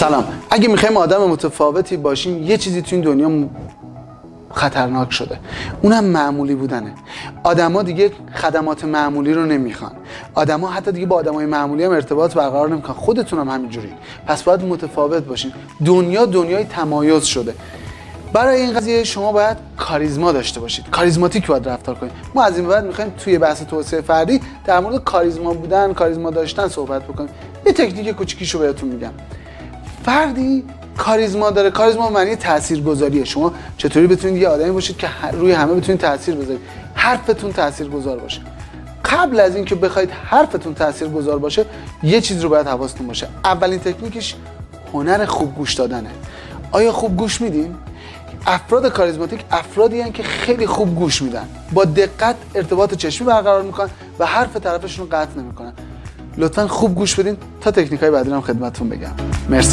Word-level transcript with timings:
سلام. 0.00 0.24
اگه 0.50 0.68
می‌خوایم 0.68 0.96
آدم 0.96 1.24
متفاوتی 1.24 1.96
باشیم 1.96 2.42
یه 2.42 2.56
چیزی 2.56 2.82
تو 2.82 2.96
این 2.96 3.04
دنیا 3.04 3.48
خطرناک 4.50 5.12
شده. 5.12 5.38
اونم 5.82 6.04
معمولی 6.04 6.54
بودنه. 6.54 6.92
آدما 7.44 7.82
دیگه 7.82 8.12
خدمات 8.34 8.84
معمولی 8.84 9.32
رو 9.32 9.46
نمی‌خوان. 9.46 9.92
آدما 10.34 10.70
حتی 10.70 10.92
دیگه 10.92 11.06
با 11.06 11.16
آدمای 11.16 11.46
معمولی 11.46 11.84
هم 11.84 11.92
ارتباط 11.92 12.34
برقرار 12.34 12.68
نمی‌کنن. 12.68 12.96
خودتون 12.96 13.38
هم 13.38 13.48
همینجوری 13.48 13.92
پس 14.26 14.42
باید 14.42 14.64
متفاوت 14.64 15.22
باشین. 15.22 15.52
دنیا 15.84 16.26
دنیای 16.26 16.64
تمایز 16.64 17.24
شده. 17.24 17.54
برای 18.32 18.60
این 18.60 18.72
قضیه 18.72 19.04
شما 19.04 19.32
باید 19.32 19.56
کاریزما 19.76 20.32
داشته 20.32 20.60
باشید. 20.60 20.90
کاریزماتیک 20.90 21.46
باید 21.46 21.68
رفتار 21.68 21.94
کنید. 21.94 22.12
ما 22.34 22.42
از 22.42 22.58
این 22.58 22.68
بعد 22.68 22.84
می‌خوایم 22.84 23.12
توی 23.18 23.38
بحث 23.38 23.62
توسعه 23.62 24.00
فردی 24.00 24.40
در 24.64 24.80
مورد 24.80 25.04
کاریزما 25.04 25.54
بودن 25.54 25.92
کاریزما 25.92 26.30
داشتن 26.30 26.68
صحبت 26.68 27.02
بکنیم. 27.04 27.30
یه 27.66 27.72
تکنیک 27.72 28.10
کوچیکیشو 28.10 28.58
بهتون 28.58 28.88
میگم. 28.88 29.12
فردی 30.04 30.64
کاریزما 30.96 31.50
داره. 31.50 31.70
کاریزما 31.70 32.10
معنی 32.10 32.36
تاثیرگذاریه 32.36 33.24
شما 33.24 33.52
چطوری 33.76 34.06
بتونید 34.06 34.42
یه 34.42 34.48
آدمی 34.48 34.70
باشید 34.70 34.96
که 34.96 35.08
روی 35.32 35.52
همه 35.52 35.74
بتونید 35.74 36.00
تاثیر 36.00 36.34
بذارید؟ 36.34 36.60
حرفتون 36.94 37.52
تاثیرگذار 37.52 38.18
باشه. 38.18 38.40
قبل 39.04 39.40
از 39.40 39.56
اینکه 39.56 39.74
بخواید 39.74 40.10
حرفتون 40.10 40.74
تاثیرگذار 40.74 41.38
باشه 41.38 41.64
یه 42.02 42.20
چیز 42.20 42.42
رو 42.42 42.48
باید 42.48 42.66
حواستون 42.66 43.06
باشه. 43.06 43.28
اولین 43.44 43.78
تکنیکش 43.78 44.34
هنر 44.92 45.24
خوب 45.24 45.54
گوش 45.54 45.74
دادنه. 45.74 46.10
آیا 46.72 46.92
خوب 46.92 47.16
گوش 47.16 47.40
میدین؟ 47.40 47.74
افراد 48.46 48.92
کاریزماتیک 48.92 49.40
افرادی 49.50 50.00
هستند 50.00 50.14
که 50.14 50.22
خیلی 50.22 50.66
خوب 50.66 50.96
گوش 50.96 51.22
میدن. 51.22 51.48
با 51.72 51.84
دقت 51.84 52.36
ارتباط 52.54 52.94
چشمی 52.94 53.26
برقرار 53.26 53.62
می‌کنن 53.62 53.90
و 54.18 54.26
حرف 54.26 54.56
طرفشون 54.56 55.06
رو 55.06 55.16
قطع 55.16 55.40
نمی‌کنن. 55.40 55.72
لطفا 56.36 56.68
خوب 56.68 56.94
گوش 56.94 57.14
بدین 57.14 57.36
تا 57.60 57.70
تکنیک 57.70 58.00
های 58.00 58.10
بعدی 58.10 58.30
رو 58.30 58.40
خدمتتون 58.40 58.88
بگم. 58.88 59.10
مرسی. 59.48 59.68